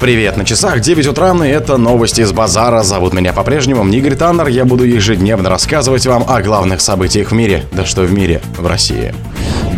Привет, 0.00 0.36
на 0.36 0.44
часах 0.44 0.80
9 0.80 1.08
утра, 1.08 1.34
и 1.44 1.48
это 1.48 1.76
новости 1.76 2.22
с 2.22 2.30
базара. 2.30 2.84
Зовут 2.84 3.14
меня 3.14 3.32
по-прежнему 3.32 3.84
Игорь 3.88 4.14
Таннер. 4.14 4.46
Я 4.46 4.64
буду 4.64 4.84
ежедневно 4.84 5.50
рассказывать 5.50 6.06
вам 6.06 6.24
о 6.28 6.40
главных 6.40 6.80
событиях 6.80 7.32
в 7.32 7.34
мире. 7.34 7.64
Да 7.72 7.84
что 7.84 8.02
в 8.02 8.12
мире, 8.12 8.40
в 8.56 8.64
России. 8.64 9.12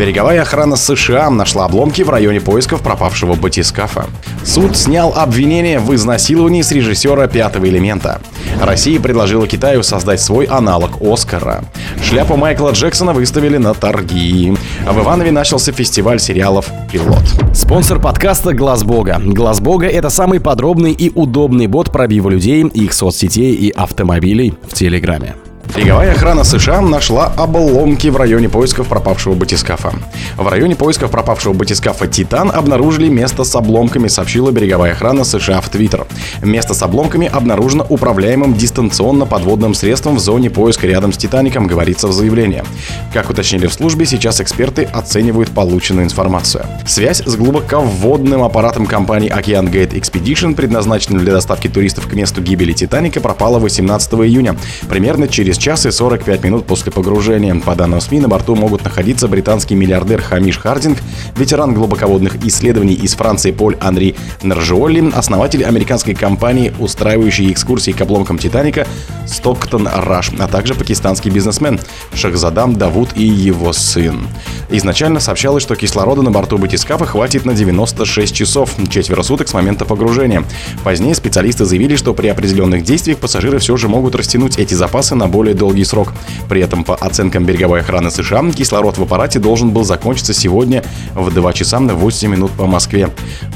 Береговая 0.00 0.40
охрана 0.40 0.76
США 0.76 1.28
нашла 1.28 1.66
обломки 1.66 2.00
в 2.00 2.08
районе 2.08 2.40
поисков 2.40 2.80
пропавшего 2.80 3.34
батискафа. 3.34 4.06
Суд 4.42 4.74
снял 4.74 5.12
обвинение 5.14 5.78
в 5.78 5.94
изнасиловании 5.94 6.62
с 6.62 6.72
режиссера 6.72 7.26
«Пятого 7.26 7.66
элемента». 7.66 8.18
Россия 8.62 8.98
предложила 8.98 9.46
Китаю 9.46 9.82
создать 9.82 10.22
свой 10.22 10.46
аналог 10.46 11.02
«Оскара». 11.02 11.64
Шляпу 12.02 12.36
Майкла 12.38 12.70
Джексона 12.70 13.12
выставили 13.12 13.58
на 13.58 13.74
торги. 13.74 14.54
В 14.88 14.98
Иванове 15.00 15.32
начался 15.32 15.70
фестиваль 15.70 16.18
сериалов 16.18 16.70
«Пилот». 16.90 17.24
Спонсор 17.54 18.00
подкаста 18.00 18.54
«Глаз 18.54 18.84
Бога». 18.84 19.20
«Глаз 19.22 19.60
Бога»— 19.60 19.86
это 19.88 20.08
самый 20.08 20.40
подробный 20.40 20.92
и 20.92 21.12
удобный 21.14 21.66
бот 21.66 21.92
пробива 21.92 22.30
людей, 22.30 22.62
их 22.62 22.94
соцсетей 22.94 23.52
и 23.52 23.68
автомобилей 23.68 24.54
в 24.66 24.72
Телеграме. 24.72 25.34
Береговая 25.76 26.12
охрана 26.12 26.42
США 26.42 26.80
нашла 26.80 27.32
обломки 27.36 28.08
в 28.08 28.16
районе 28.16 28.48
поисков 28.48 28.88
пропавшего 28.88 29.34
батискафа. 29.34 29.92
В 30.36 30.48
районе 30.48 30.74
поисков 30.74 31.12
пропавшего 31.12 31.52
батискафа 31.52 32.08
«Титан» 32.08 32.50
обнаружили 32.52 33.08
место 33.08 33.44
с 33.44 33.54
обломками, 33.54 34.08
сообщила 34.08 34.50
береговая 34.50 34.92
охрана 34.92 35.22
США 35.22 35.60
в 35.60 35.68
Твиттер. 35.68 36.06
Место 36.42 36.74
с 36.74 36.82
обломками 36.82 37.28
обнаружено 37.28 37.86
управляемым 37.88 38.54
дистанционно 38.54 39.26
подводным 39.26 39.74
средством 39.74 40.16
в 40.16 40.18
зоне 40.18 40.50
поиска 40.50 40.88
рядом 40.88 41.12
с 41.12 41.16
«Титаником», 41.16 41.68
говорится 41.68 42.08
в 42.08 42.12
заявлении. 42.12 42.64
Как 43.12 43.30
уточнили 43.30 43.68
в 43.68 43.72
службе, 43.72 44.06
сейчас 44.06 44.40
эксперты 44.40 44.84
оценивают 44.84 45.50
полученную 45.50 46.04
информацию. 46.04 46.64
Связь 46.84 47.22
с 47.24 47.36
глубоководным 47.36 48.42
аппаратом 48.42 48.86
компании 48.86 49.28
Океан 49.28 49.68
Gate 49.68 49.92
Expedition, 49.92 50.54
предназначенным 50.54 51.20
для 51.20 51.32
доставки 51.32 51.68
туристов 51.68 52.08
к 52.08 52.14
месту 52.14 52.42
гибели 52.42 52.72
«Титаника», 52.72 53.20
пропала 53.20 53.60
18 53.60 54.14
июня, 54.14 54.56
примерно 54.88 55.28
через 55.28 55.59
час 55.60 55.84
и 55.84 55.90
45 55.90 56.42
минут 56.42 56.66
после 56.66 56.90
погружения. 56.90 57.54
По 57.54 57.74
данным 57.74 58.00
СМИ, 58.00 58.20
на 58.20 58.28
борту 58.28 58.56
могут 58.56 58.82
находиться 58.82 59.28
британский 59.28 59.74
миллиардер 59.74 60.22
Хамиш 60.22 60.58
Хардинг, 60.58 60.98
ветеран 61.36 61.74
глубоководных 61.74 62.42
исследований 62.46 62.94
из 62.94 63.14
Франции 63.14 63.52
Поль 63.52 63.76
Анри 63.78 64.16
Наржиолли, 64.42 65.12
основатель 65.14 65.62
американской 65.64 66.14
компании, 66.14 66.72
устраивающей 66.78 67.52
экскурсии 67.52 67.92
к 67.92 68.00
обломкам 68.00 68.38
Титаника 68.38 68.86
Стоктон 69.26 69.86
Раш, 69.86 70.30
а 70.38 70.48
также 70.48 70.74
пакистанский 70.74 71.30
бизнесмен 71.30 71.78
Шахзадам 72.14 72.74
Давуд 72.74 73.10
и 73.14 73.24
его 73.24 73.72
сын. 73.72 74.26
Изначально 74.70 75.20
сообщалось, 75.20 75.62
что 75.62 75.76
кислорода 75.76 76.22
на 76.22 76.30
борту 76.30 76.56
батискафа 76.56 77.04
хватит 77.04 77.44
на 77.44 77.54
96 77.54 78.34
часов, 78.34 78.74
четверо 78.88 79.22
суток 79.22 79.48
с 79.48 79.54
момента 79.54 79.84
погружения. 79.84 80.44
Позднее 80.84 81.14
специалисты 81.14 81.64
заявили, 81.64 81.96
что 81.96 82.14
при 82.14 82.28
определенных 82.28 82.82
действиях 82.82 83.18
пассажиры 83.18 83.58
все 83.58 83.76
же 83.76 83.88
могут 83.88 84.14
растянуть 84.14 84.58
эти 84.58 84.74
запасы 84.74 85.14
на 85.14 85.28
более 85.28 85.49
более 85.50 85.54
долгий 85.54 85.84
срок. 85.84 86.12
При 86.48 86.60
этом, 86.60 86.84
по 86.84 86.94
оценкам 86.94 87.44
береговой 87.44 87.80
охраны 87.80 88.10
США, 88.10 88.42
кислород 88.52 88.98
в 88.98 89.02
аппарате 89.02 89.38
должен 89.38 89.70
был 89.70 89.84
закончиться 89.84 90.34
сегодня 90.34 90.82
в 91.14 91.32
2 91.32 91.52
часа 91.52 91.80
на 91.80 91.94
8 91.94 92.30
минут 92.30 92.50
по 92.52 92.66
Москве. 92.66 93.08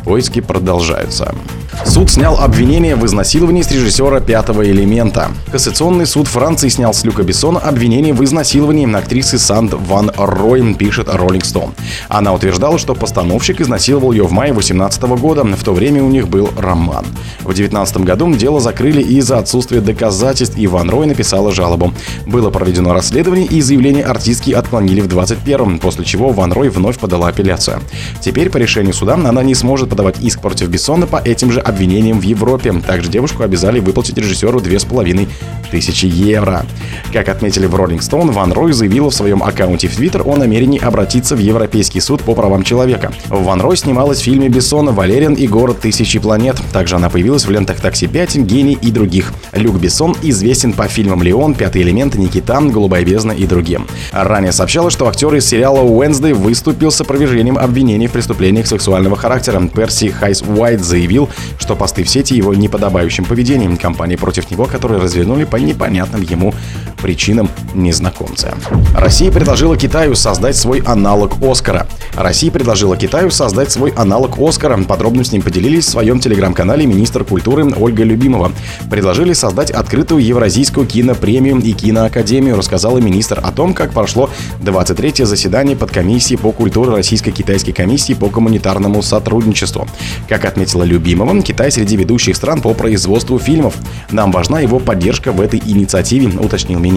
Поиски 0.04 0.40
продолжаются. 0.40 1.34
Суд 1.84 2.10
снял 2.10 2.38
обвинение 2.38 2.94
в 2.94 3.04
изнасиловании 3.04 3.62
с 3.62 3.70
режиссера 3.70 4.20
«Пятого 4.20 4.62
элемента». 4.62 5.28
Кассационный 5.50 6.06
суд 6.06 6.28
Франции 6.28 6.68
снял 6.68 6.94
с 6.94 7.04
Люка 7.04 7.22
Бессона 7.22 7.58
обвинение 7.58 8.14
в 8.14 8.22
изнасиловании 8.22 8.86
актрисы 8.94 9.38
Санд 9.38 9.74
Ван 9.74 10.10
Рой, 10.16 10.74
пишет 10.74 11.08
Роллинг 11.12 11.44
Стоун. 11.44 11.74
Она 12.08 12.32
утверждала, 12.32 12.78
что 12.78 12.94
постановщик 12.94 13.60
изнасиловал 13.60 14.12
ее 14.12 14.24
в 14.24 14.32
мае 14.32 14.52
2018 14.52 15.02
года. 15.20 15.44
В 15.44 15.64
то 15.64 15.72
время 15.72 16.02
у 16.02 16.08
них 16.08 16.28
был 16.28 16.48
роман. 16.56 17.04
В 17.40 17.52
2019 17.52 17.96
году 17.98 18.32
дело 18.34 18.60
закрыли 18.60 19.02
из-за 19.02 19.38
отсутствия 19.38 19.80
доказательств, 19.80 20.56
и 20.56 20.66
Ван 20.66 20.88
Рой 20.88 21.06
написала 21.06 21.52
жалобу. 21.52 21.83
Было 22.26 22.50
проведено 22.50 22.94
расследование, 22.94 23.46
и 23.46 23.60
заявление 23.60 24.04
артистки 24.04 24.52
отклонили 24.52 25.00
в 25.00 25.08
2021, 25.08 25.78
после 25.78 26.04
чего 26.04 26.30
Ван 26.30 26.52
Рой 26.52 26.68
вновь 26.68 26.98
подала 26.98 27.28
апелляцию. 27.28 27.80
Теперь 28.20 28.50
по 28.50 28.56
решению 28.56 28.94
суда 28.94 29.14
она 29.14 29.42
не 29.42 29.54
сможет 29.54 29.90
подавать 29.90 30.20
иск 30.20 30.40
против 30.40 30.68
Бессона 30.68 31.06
по 31.06 31.16
этим 31.16 31.52
же 31.52 31.60
обвинениям 31.60 32.20
в 32.20 32.22
Европе. 32.22 32.72
Также 32.86 33.10
девушку 33.10 33.42
обязали 33.42 33.80
выплатить 33.80 34.18
режиссеру 34.18 34.60
2500 34.60 36.04
евро. 36.04 36.66
Как 37.12 37.28
отметили 37.28 37.66
в 37.66 37.74
Rolling 37.74 38.00
Stone, 38.00 38.32
Ван 38.32 38.52
Рой 38.52 38.72
заявила 38.72 39.10
в 39.10 39.14
своем 39.14 39.42
аккаунте 39.42 39.88
в 39.88 39.96
Твиттер 39.96 40.22
о 40.24 40.36
намерении 40.36 40.80
обратиться 40.80 41.36
в 41.36 41.38
Европейский 41.38 42.00
суд 42.00 42.22
по 42.22 42.34
правам 42.34 42.62
человека. 42.62 43.12
Ван 43.28 43.60
Рой 43.60 43.76
снималась 43.76 44.20
в 44.20 44.22
фильме 44.22 44.48
Бессона 44.48 44.92
«Валериан 44.92 45.34
и 45.34 45.46
город 45.46 45.80
тысячи 45.80 46.18
планет». 46.18 46.56
Также 46.72 46.96
она 46.96 47.10
появилась 47.10 47.46
в 47.46 47.50
лентах 47.50 47.80
«Такси 47.80 48.06
5», 48.06 48.42
«Гений» 48.42 48.78
и 48.80 48.90
других. 48.90 49.32
Люк 49.52 49.76
Бессон 49.76 50.16
известен 50.22 50.72
по 50.72 50.88
фильмам 50.88 51.22
«Леон», 51.22 51.54
«Пятый 51.54 51.73
элемент», 51.82 52.14
«Никитан», 52.14 52.70
«Голубая 52.70 53.04
бездна» 53.04 53.32
и 53.32 53.46
другим. 53.46 53.86
Ранее 54.12 54.52
сообщалось, 54.52 54.92
что 54.92 55.08
актер 55.08 55.34
из 55.34 55.46
сериала 55.46 55.80
«Уэнсдей» 55.80 56.32
выступил 56.32 56.90
с 56.90 57.00
опровержением 57.00 57.58
обвинений 57.58 58.06
в 58.06 58.12
преступлениях 58.12 58.66
сексуального 58.66 59.16
характера. 59.16 59.60
Перси 59.74 60.10
Хайс 60.10 60.42
Уайт 60.42 60.80
заявил, 60.80 61.28
что 61.58 61.76
посты 61.76 62.04
в 62.04 62.08
сети 62.08 62.34
его 62.36 62.54
неподобающим 62.54 63.24
поведением 63.24 63.76
компании 63.76 64.16
против 64.16 64.50
него, 64.50 64.64
которые 64.66 65.00
развернули 65.00 65.44
по 65.44 65.56
непонятным 65.56 66.22
ему 66.22 66.54
причинам 67.04 67.50
незнакомца. 67.74 68.54
Россия 68.96 69.30
предложила 69.30 69.76
Китаю 69.76 70.14
создать 70.14 70.56
свой 70.56 70.78
аналог 70.78 71.34
Оскара. 71.42 71.86
Россия 72.14 72.50
предложила 72.50 72.96
Китаю 72.96 73.30
создать 73.30 73.70
свой 73.70 73.90
аналог 73.90 74.38
Оскара. 74.38 74.82
Подробно 74.84 75.22
с 75.22 75.30
ним 75.30 75.42
поделились 75.42 75.84
в 75.84 75.90
своем 75.90 76.18
телеграм-канале 76.18 76.86
министр 76.86 77.22
культуры 77.22 77.70
Ольга 77.78 78.04
Любимова. 78.04 78.52
Предложили 78.90 79.34
создать 79.34 79.70
открытую 79.70 80.24
евразийскую 80.24 80.86
кинопремию 80.86 81.58
и 81.58 81.72
киноакадемию, 81.72 82.56
рассказала 82.56 82.96
министр 82.96 83.38
о 83.42 83.52
том, 83.52 83.74
как 83.74 83.92
прошло 83.92 84.30
23-е 84.62 85.26
заседание 85.26 85.76
подкомиссии 85.76 86.36
по 86.36 86.52
культуре 86.52 86.92
Российско-Китайской 86.92 87.72
комиссии 87.72 88.14
по 88.14 88.30
коммунитарному 88.30 89.02
сотрудничеству. 89.02 89.86
Как 90.26 90.46
отметила 90.46 90.84
Любимова, 90.84 91.42
Китай 91.42 91.70
среди 91.70 91.96
ведущих 91.98 92.34
стран 92.34 92.62
по 92.62 92.72
производству 92.72 93.38
фильмов. 93.38 93.74
Нам 94.10 94.32
важна 94.32 94.60
его 94.60 94.78
поддержка 94.78 95.32
в 95.32 95.42
этой 95.42 95.60
инициативе, 95.66 96.28
уточнил 96.38 96.78
министр. 96.78 96.93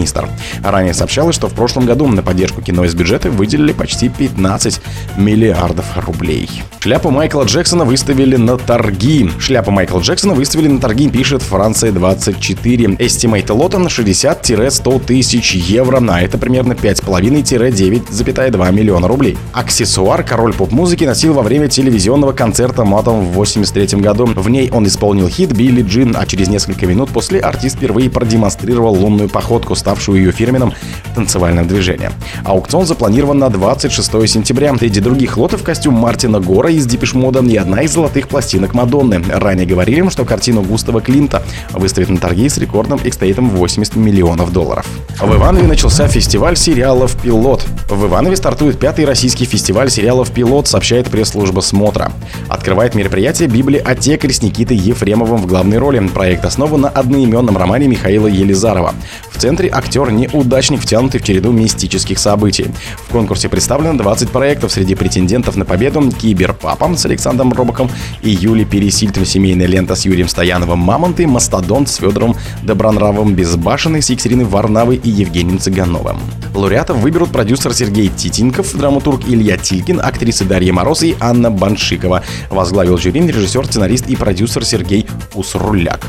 Ранее 0.62 0.94
сообщалось, 0.94 1.34
что 1.34 1.48
в 1.48 1.54
прошлом 1.54 1.86
году 1.86 2.06
на 2.06 2.22
поддержку 2.22 2.62
кино 2.62 2.84
из 2.84 2.94
бюджета 2.94 3.30
выделили 3.30 3.72
почти 3.72 4.08
15 4.08 4.80
миллиардов 5.16 5.86
рублей. 5.96 6.48
Шляпу 6.80 7.10
Майкла 7.10 7.42
Джексона 7.44 7.84
выставили 7.84 8.36
на 8.36 8.56
торги. 8.56 9.30
Шляпу 9.38 9.70
Майкла 9.70 10.00
Джексона 10.00 10.34
выставили 10.34 10.68
на 10.68 10.80
торги, 10.80 11.08
пишет 11.08 11.42
Франция 11.42 11.92
24. 11.92 12.84
Estimate 12.86 13.52
лота 13.52 13.78
на 13.78 13.88
60-100 13.88 15.04
тысяч 15.04 15.54
евро, 15.54 16.02
а 16.08 16.20
это 16.20 16.38
примерно 16.38 16.74
5,5-9,2 16.74 18.72
миллиона 18.72 19.08
рублей. 19.08 19.36
Аксессуар 19.52 20.22
король 20.22 20.54
поп-музыки 20.54 21.04
носил 21.04 21.34
во 21.34 21.42
время 21.42 21.68
телевизионного 21.68 22.32
концерта 22.32 22.84
матом 22.84 23.20
в 23.20 23.32
83 23.32 24.00
году. 24.00 24.26
В 24.26 24.48
ней 24.48 24.70
он 24.70 24.86
исполнил 24.86 25.28
хит 25.28 25.52
«Билли 25.52 25.82
Джин», 25.82 26.16
а 26.16 26.24
через 26.26 26.48
несколько 26.48 26.86
минут 26.86 27.10
после 27.10 27.40
артист 27.40 27.76
впервые 27.76 28.10
продемонстрировал 28.10 28.94
лунную 28.94 29.28
походку, 29.28 29.74
ставшую 29.88 30.18
ее 30.18 30.32
фирменным 30.32 30.74
танцевальным 31.14 31.66
движением. 31.66 32.12
Аукцион 32.44 32.84
запланирован 32.84 33.38
на 33.38 33.48
26 33.48 34.28
сентября. 34.28 34.76
Среди 34.76 35.00
других 35.00 35.38
лотов 35.38 35.62
костюм 35.62 35.94
Мартина 35.94 36.40
Гора 36.40 36.68
из 36.68 36.84
Депешмода 36.84 37.40
и 37.40 37.56
одна 37.56 37.80
из 37.80 37.92
золотых 37.92 38.28
пластинок 38.28 38.74
Мадонны. 38.74 39.22
Ранее 39.30 39.66
говорили, 39.66 40.06
что 40.10 40.26
картину 40.26 40.62
Густава 40.62 41.00
Клинта 41.00 41.42
выставят 41.72 42.10
на 42.10 42.18
торги 42.18 42.50
с 42.50 42.58
рекордным 42.58 43.00
экстейтом 43.02 43.48
80 43.48 43.96
миллионов 43.96 44.52
долларов. 44.52 44.86
В 45.18 45.34
Иванове 45.34 45.66
начался 45.66 46.06
фестиваль 46.06 46.56
сериалов 46.56 47.16
«Пилот». 47.20 47.64
В 47.88 48.06
Иванове 48.06 48.36
стартует 48.36 48.78
пятый 48.78 49.06
российский 49.06 49.46
фестиваль 49.46 49.90
сериалов 49.90 50.30
«Пилот», 50.30 50.68
сообщает 50.68 51.08
пресс-служба 51.08 51.60
«Смотра». 51.60 52.12
Открывает 52.48 52.94
мероприятие 52.94 53.48
библиотекарь 53.48 54.32
с 54.32 54.42
Никитой 54.42 54.76
Ефремовым 54.76 55.38
в 55.38 55.46
главной 55.46 55.78
роли. 55.78 56.06
Проект 56.08 56.44
основан 56.44 56.82
на 56.82 56.88
одноименном 56.90 57.56
романе 57.56 57.88
Михаила 57.88 58.26
Елизарова. 58.26 58.94
В 59.32 59.40
центре 59.40 59.67
актер-неудачник, 59.68 60.80
втянутый 60.80 61.20
в 61.20 61.24
череду 61.24 61.52
мистических 61.52 62.18
событий. 62.18 62.66
В 63.06 63.12
конкурсе 63.12 63.48
представлено 63.48 63.98
20 63.98 64.30
проектов. 64.30 64.72
Среди 64.72 64.94
претендентов 64.94 65.56
на 65.56 65.64
победу 65.64 66.10
«Киберпапа» 66.10 66.96
с 66.96 67.04
Александром 67.04 67.52
Робоком 67.52 67.90
и 68.22 68.30
Юлией 68.30 68.66
Пересильтом, 68.66 69.26
семейная 69.26 69.66
лента 69.66 69.94
с 69.94 70.04
Юрием 70.04 70.28
Стояновым, 70.28 70.78
«Мамонты», 70.78 71.26
«Мастодонт» 71.26 71.88
с 71.88 71.96
Федором 71.96 72.34
Добронравовым, 72.62 73.34
«Безбашенный» 73.34 74.00
с 74.00 74.10
Екатериной 74.10 74.44
Варнавой 74.44 74.96
и 74.96 75.10
Евгением 75.10 75.58
Цыгановым. 75.58 76.18
Лауреатов 76.54 76.96
выберут 76.98 77.30
продюсер 77.30 77.74
Сергей 77.74 78.08
Титинков, 78.08 78.74
драматург 78.74 79.28
Илья 79.28 79.58
Тилькин, 79.58 80.00
актрисы 80.00 80.44
Дарья 80.44 80.72
Мороз 80.72 81.02
и 81.02 81.14
Анна 81.20 81.50
Баншикова. 81.50 82.24
Возглавил 82.50 82.96
жюри 82.96 83.18
режиссер, 83.18 83.66
сценарист 83.66 84.08
и 84.08 84.16
продюсер 84.16 84.64
Сергей 84.64 85.06
Усруляк. 85.34 86.06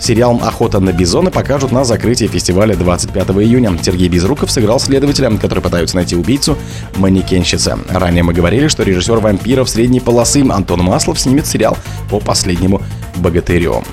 Сериал 0.00 0.40
«Охота 0.42 0.80
на 0.80 0.92
бизона» 0.92 1.30
покажут 1.30 1.70
на 1.70 1.84
закрытии 1.84 2.26
фестиваля 2.26 2.74
25 3.06 3.44
июня. 3.44 3.78
Сергей 3.82 4.08
Безруков 4.08 4.50
сыграл 4.50 4.80
следователя, 4.80 5.30
который 5.38 5.60
пытаются 5.60 5.96
найти 5.96 6.16
убийцу 6.16 6.56
манекенщицы. 6.96 7.78
Ранее 7.90 8.22
мы 8.22 8.32
говорили, 8.32 8.68
что 8.68 8.82
режиссер 8.82 9.18
«Вампиров» 9.18 9.68
средней 9.68 10.00
полосы 10.00 10.44
Антон 10.48 10.80
Маслов 10.80 11.18
снимет 11.18 11.46
сериал 11.46 11.76
по 12.10 12.20
последнему 12.20 12.82
богатырем. 13.16 13.84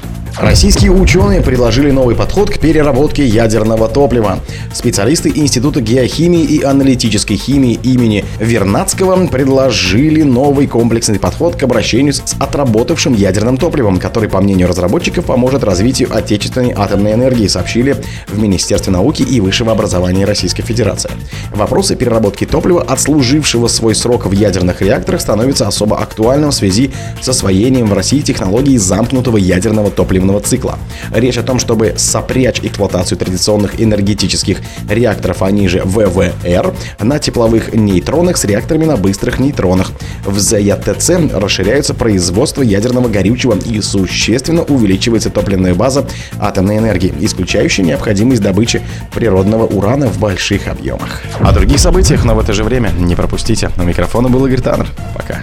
Российские 0.41 0.91
ученые 0.91 1.41
предложили 1.41 1.91
новый 1.91 2.15
подход 2.15 2.49
к 2.49 2.59
переработке 2.59 3.25
ядерного 3.25 3.89
топлива. 3.89 4.39
Специалисты 4.73 5.29
Института 5.35 5.81
геохимии 5.81 6.45
и 6.45 6.63
аналитической 6.63 7.35
химии 7.35 7.77
имени 7.83 8.23
Вернадского 8.39 9.27
предложили 9.27 10.21
новый 10.21 10.67
комплексный 10.67 11.19
подход 11.19 11.57
к 11.57 11.63
обращению 11.63 12.13
с 12.13 12.23
отработавшим 12.39 13.15
ядерным 13.15 13.57
топливом, 13.57 13.99
который, 13.99 14.29
по 14.29 14.39
мнению 14.39 14.69
разработчиков, 14.69 15.25
поможет 15.25 15.65
развитию 15.65 16.15
отечественной 16.15 16.71
атомной 16.73 17.15
энергии, 17.15 17.47
сообщили 17.47 17.97
в 18.29 18.39
Министерстве 18.39 18.93
науки 18.93 19.23
и 19.23 19.41
высшего 19.41 19.73
образования 19.73 20.23
Российской 20.23 20.63
Федерации. 20.63 21.11
Вопросы 21.53 21.97
переработки 21.97 22.45
топлива, 22.45 22.81
отслужившего 22.83 23.67
свой 23.67 23.93
срок 23.93 24.25
в 24.25 24.31
ядерных 24.31 24.81
реакторах, 24.81 25.19
становятся 25.19 25.67
особо 25.67 25.97
актуальным 25.97 26.51
в 26.51 26.55
связи 26.55 26.91
с 27.19 27.27
освоением 27.27 27.87
в 27.87 27.93
России 27.93 28.21
технологии 28.21 28.77
замкнутого 28.77 29.35
ядерного 29.35 29.91
топливного 29.91 30.28
топливного 30.29 30.39
цикла. 30.41 30.79
Речь 31.11 31.37
о 31.37 31.43
том, 31.43 31.59
чтобы 31.59 31.93
сопрячь 31.97 32.59
эксплуатацию 32.61 33.17
традиционных 33.17 33.81
энергетических 33.81 34.59
реакторов, 34.89 35.41
они 35.41 35.67
же 35.67 35.81
ВВР, 35.83 36.73
на 36.99 37.19
тепловых 37.19 37.73
нейтронах 37.73 38.37
с 38.37 38.45
реакторами 38.45 38.85
на 38.85 38.97
быстрых 38.97 39.39
нейтронах. 39.39 39.91
В 40.25 40.39
ЗЯТЦ 40.39 41.33
расширяется 41.33 41.93
производство 41.93 42.61
ядерного 42.61 43.07
горючего 43.07 43.57
и 43.65 43.81
существенно 43.81 44.63
увеличивается 44.63 45.29
топливная 45.29 45.73
база 45.73 46.05
атомной 46.39 46.77
энергии, 46.77 47.13
исключающая 47.19 47.83
необходимость 47.83 48.41
добычи 48.41 48.81
природного 49.13 49.65
урана 49.65 50.07
в 50.07 50.19
больших 50.19 50.67
объемах. 50.67 51.23
О 51.39 51.51
других 51.51 51.79
событиях, 51.79 52.25
но 52.25 52.35
в 52.35 52.39
это 52.39 52.53
же 52.53 52.63
время 52.63 52.91
не 52.97 53.15
пропустите. 53.15 53.69
У 53.77 53.83
микрофона 53.83 54.29
был 54.29 54.45
Игорь 54.45 54.61
Таннер. 54.61 54.87
Пока. 55.15 55.39